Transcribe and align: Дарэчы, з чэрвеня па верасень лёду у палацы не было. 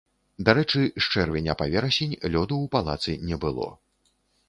Дарэчы, 0.47 0.81
з 0.85 1.03
чэрвеня 1.11 1.57
па 1.61 1.69
верасень 1.75 2.17
лёду 2.37 2.61
у 2.65 2.73
палацы 2.77 3.19
не 3.31 3.43
было. 3.45 3.73